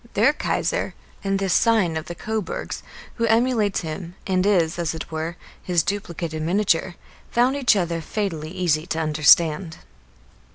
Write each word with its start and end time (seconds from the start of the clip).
Their 0.15 0.33
Kaiser 0.33 0.95
and 1.23 1.37
this 1.37 1.53
scion 1.53 1.95
of 1.95 2.05
the 2.05 2.15
Coburgs, 2.15 2.81
who 3.17 3.27
emulates 3.27 3.81
him, 3.81 4.15
and 4.25 4.43
is, 4.47 4.79
as 4.79 4.95
it 4.95 5.11
were, 5.11 5.37
his 5.61 5.83
duplicate 5.83 6.33
in 6.33 6.43
miniature, 6.43 6.95
found 7.29 7.55
each 7.55 7.75
other 7.75 8.01
fatally 8.01 8.49
easy 8.49 8.87
to 8.87 8.99
understand. 8.99 9.77